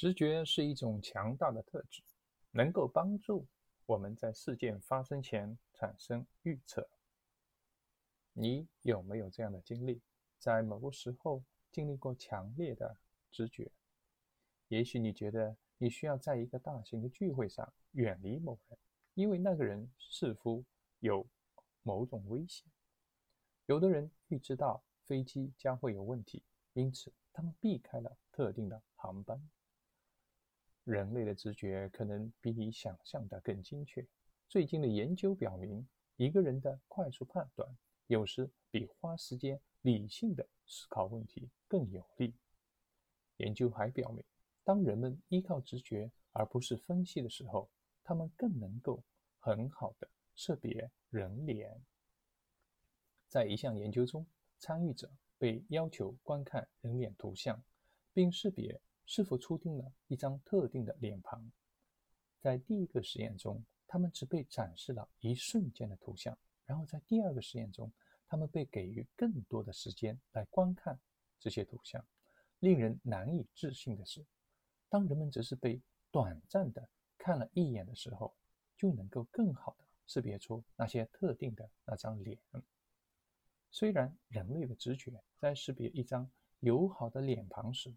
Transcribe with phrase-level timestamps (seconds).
[0.00, 2.02] 直觉是一种强大的特质，
[2.52, 3.46] 能够帮助
[3.84, 6.88] 我们在事件发生前产生预测。
[8.32, 10.00] 你有没有这样的经历？
[10.38, 12.96] 在某个时候经历过强烈的
[13.30, 13.70] 直觉？
[14.68, 18.78] 也许你觉得你需要在一个大型的聚会上远离某人，
[19.12, 20.64] 因为那个人似乎
[21.00, 21.28] 有
[21.82, 22.66] 某种危险。
[23.66, 26.42] 有的人预知到飞机将会有问题，
[26.72, 29.38] 因此他们避开了特定的航班。
[30.90, 34.04] 人类的直觉可能比你想象的更精确。
[34.48, 42.34] 最近的研究表明，一个人的快速判断有时比花时间理性的思考问题更有利。
[43.36, 44.24] 研究还表明，
[44.64, 47.70] 当人们依靠直觉而不是分析的时候，
[48.02, 49.00] 他们更能够
[49.38, 51.80] 很好的识别人脸。
[53.28, 54.26] 在一项研究中，
[54.58, 57.62] 参与者被要求观看人脸图像，
[58.12, 58.80] 并识别。
[59.10, 61.50] 是否出定了一张特定的脸庞？
[62.38, 66.32] 在第一个实验中，他们只被展示了一瞬间的图像；
[66.64, 67.92] 然后在第二个实验中，
[68.28, 70.96] 他们被给予更多的时间来观看
[71.40, 72.00] 这些图像。
[72.60, 74.24] 令人难以置信的是，
[74.88, 76.88] 当人们只是被短暂的
[77.18, 78.32] 看了一眼的时候，
[78.76, 82.38] 就能够更好的识别出那些特定的那张脸。
[83.72, 87.92] 虽然人类的直觉在识别一张友好的脸庞时，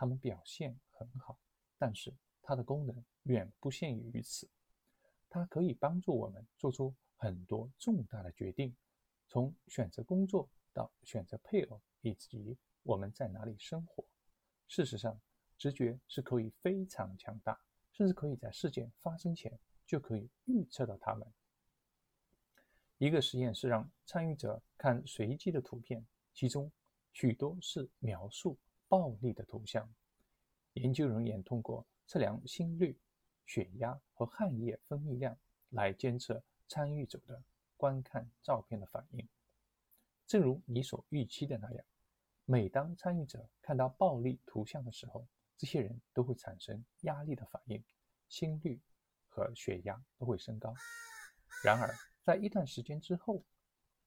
[0.00, 1.38] 它们表现很好，
[1.76, 4.48] 但是它的功能远不限于此。
[5.28, 8.74] 它可以帮助我们做出很多重大的决定，
[9.28, 14.02] 从选择工作到选择配偶，以及我们在哪里生活。
[14.68, 15.20] 事实上，
[15.58, 17.60] 直觉是可以非常强大，
[17.92, 21.30] 甚至可以在事件发生前就可以预测到它们。
[22.96, 26.72] 一个实验是让参与者看随机的图片，其中
[27.12, 28.56] 许多是描述。
[28.90, 29.88] 暴力的图像，
[30.72, 32.98] 研究人员通过测量心率、
[33.46, 35.38] 血压和汗液分泌量
[35.68, 37.40] 来监测参与者的
[37.76, 39.28] 观看照片的反应。
[40.26, 41.84] 正如你所预期的那样，
[42.46, 45.24] 每当参与者看到暴力图像的时候，
[45.56, 47.80] 这些人都会产生压力的反应，
[48.28, 48.80] 心率
[49.28, 50.74] 和血压都会升高。
[51.62, 53.40] 然而，在一段时间之后，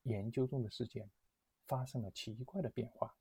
[0.01, 1.09] 研究中的事件
[1.67, 3.15] 发生了奇怪的变化，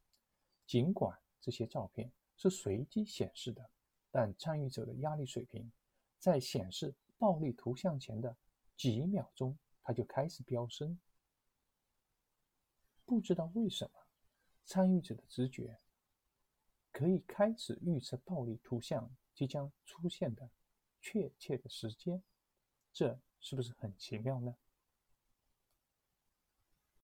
[0.67, 1.22] 尽管。
[1.43, 3.69] 这些照片是随机显示的，
[4.11, 5.71] 但参与者的压力水平
[6.19, 8.35] 在显示暴力图像前的
[8.77, 10.99] 几秒钟，它就开始飙升。
[13.05, 14.07] 不知道为什么，
[14.65, 15.79] 参与者的直觉
[16.93, 20.49] 可以开始预测暴力图像即将出现的
[21.01, 22.23] 确切的时间，
[22.93, 24.57] 这是不是很奇妙呢？